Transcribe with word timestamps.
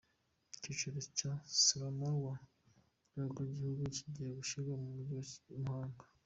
Icyicaro 0.55 0.99
cya 1.17 1.33
sramorwa 1.61 2.33
ku 2.43 3.11
rwego 3.11 3.37
rw’igihugu 3.43 3.83
kigiye 3.95 4.29
gushyirwa 4.39 4.73
mu 4.81 4.87
mujyi 4.93 5.17
wa 5.51 5.59
Muhanga. 5.65 6.03